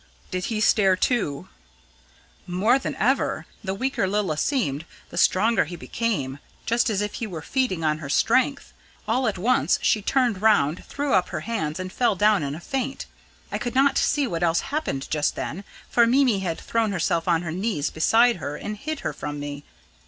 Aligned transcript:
"Did 0.31 0.45
he 0.45 0.59
stare 0.59 0.95
too?" 0.95 1.47
"More 2.47 2.79
than 2.79 2.95
ever. 2.95 3.45
The 3.63 3.75
weaker 3.75 4.07
Lilla 4.07 4.35
seemed, 4.35 4.83
the 5.11 5.15
stronger 5.17 5.65
he 5.65 5.75
became, 5.75 6.39
just 6.65 6.89
as 6.89 7.01
if 7.01 7.13
he 7.13 7.27
were 7.27 7.43
feeding 7.43 7.83
on 7.83 7.99
her 7.99 8.09
strength. 8.09 8.73
All 9.07 9.27
at 9.27 9.37
once 9.37 9.77
she 9.83 10.01
turned 10.01 10.41
round, 10.41 10.83
threw 10.87 11.13
up 11.13 11.29
her 11.29 11.41
hands, 11.41 11.79
and 11.79 11.93
fell 11.93 12.15
down 12.15 12.41
in 12.41 12.55
a 12.55 12.59
faint. 12.59 13.05
I 13.51 13.59
could 13.59 13.75
not 13.75 13.95
see 13.95 14.25
what 14.25 14.41
else 14.41 14.61
happened 14.73 15.07
just 15.11 15.35
then, 15.35 15.63
for 15.87 16.07
Mimi 16.07 16.39
had 16.39 16.59
thrown 16.59 16.93
herself 16.93 17.27
on 17.27 17.43
her 17.43 17.51
knees 17.51 17.91
beside 17.91 18.37
her 18.37 18.55
and 18.55 18.77
hid 18.77 19.01
her 19.01 19.13
from 19.13 19.39
me. 19.39 19.63